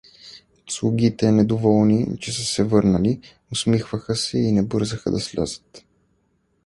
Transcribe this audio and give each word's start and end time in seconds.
Слугите, 0.69 1.43
доволни, 1.43 2.17
че 2.19 2.33
са 2.33 2.41
се 2.45 2.63
върнали, 2.63 3.19
усмихваха 3.51 4.15
се 4.15 4.37
и 4.39 4.51
не 4.51 4.63
бързаха 4.63 5.11
да 5.11 5.19
слязат. 5.19 5.83